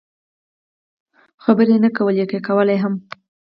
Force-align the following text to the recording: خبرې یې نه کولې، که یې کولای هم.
خبرې 1.43 1.75
یې 1.77 1.81
نه 1.83 1.89
کولې، 1.97 2.25
که 2.31 2.35
یې 2.37 2.45
کولای 2.47 2.77
هم. 2.83 2.93